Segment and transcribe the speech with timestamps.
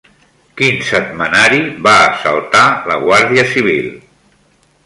[0.61, 3.91] Quin setmanari va assaltar la Guàrdia Civil?